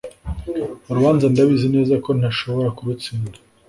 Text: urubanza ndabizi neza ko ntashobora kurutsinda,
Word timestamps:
urubanza 0.89 1.25
ndabizi 1.33 1.67
neza 1.75 1.93
ko 2.05 2.09
ntashobora 2.19 2.69
kurutsinda, 2.77 3.37